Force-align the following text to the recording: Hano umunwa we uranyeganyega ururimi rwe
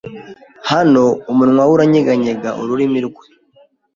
Hano 0.71 1.03
umunwa 1.31 1.61
we 1.67 1.71
uranyeganyega 1.75 2.49
ururimi 2.61 2.99
rwe 3.07 3.23